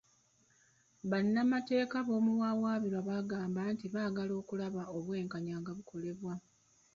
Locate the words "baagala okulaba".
3.93-4.81